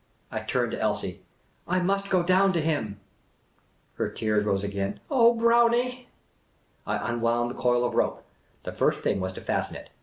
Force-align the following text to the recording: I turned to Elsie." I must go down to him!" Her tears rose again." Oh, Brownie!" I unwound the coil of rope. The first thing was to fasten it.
I 0.31 0.39
turned 0.39 0.71
to 0.71 0.79
Elsie." 0.79 1.21
I 1.67 1.79
must 1.79 2.09
go 2.09 2.23
down 2.23 2.53
to 2.53 2.59
him!" 2.59 2.99
Her 3.97 4.09
tears 4.09 4.43
rose 4.43 4.63
again." 4.63 4.99
Oh, 5.11 5.35
Brownie!" 5.35 6.07
I 6.87 7.07
unwound 7.11 7.51
the 7.51 7.61
coil 7.61 7.83
of 7.85 7.93
rope. 7.93 8.23
The 8.63 8.71
first 8.71 9.01
thing 9.01 9.19
was 9.19 9.33
to 9.33 9.41
fasten 9.41 9.75
it. 9.75 9.91